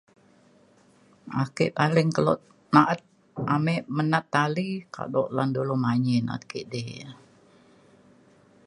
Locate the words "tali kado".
4.33-5.21